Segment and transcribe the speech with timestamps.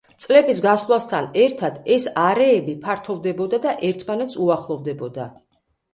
[0.23, 5.29] წლების გასვლასთან ერთად ეს არეები ფართოვდებოდა და ერთმანეთს უახლოვდებოდა.